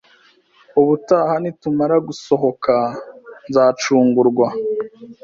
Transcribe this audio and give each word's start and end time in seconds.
Ubutaha 0.79 1.33
nitumara 1.41 1.95
gusohoka, 2.07 2.73
nzacungura 3.49 4.47